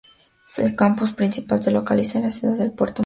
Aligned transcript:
Su 0.47 0.75
campus 0.75 1.13
principal 1.13 1.61
se 1.61 1.69
localiza 1.69 2.17
en 2.17 2.23
la 2.23 2.31
ciudad 2.31 2.55
de 2.57 2.71
Puerto 2.71 2.79
Maldonado. 2.79 2.99